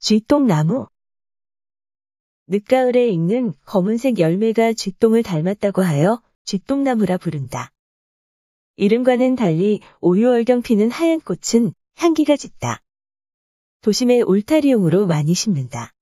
쥐똥나무 0.00 0.86
늦가을에 2.46 3.08
익는 3.08 3.52
검은색 3.64 4.18
열매가 4.18 4.72
쥐똥을 4.72 5.22
닮았다고 5.22 5.82
하여 5.82 6.22
쥐똥나무라 6.44 7.18
부른다. 7.18 7.72
이름과는 8.76 9.34
달리 9.34 9.80
오유월경 10.00 10.62
피는 10.62 10.90
하얀 10.92 11.20
꽃은 11.20 11.72
향기가 11.96 12.36
짙다. 12.36 12.80
도심의 13.80 14.22
울타리용으로 14.22 15.06
많이 15.06 15.34
심는다. 15.34 15.92